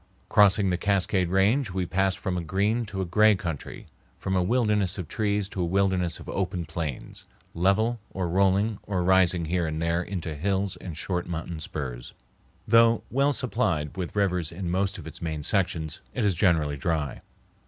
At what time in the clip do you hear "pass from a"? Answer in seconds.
1.85-2.41